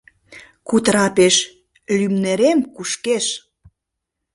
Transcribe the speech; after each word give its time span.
Кутыра 0.67 1.05
пеш: 1.17 1.35
«Лӱмнерем 1.97 2.59
кушкеш». 2.75 3.25